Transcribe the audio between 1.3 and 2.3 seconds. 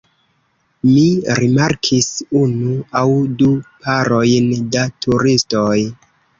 rimarkis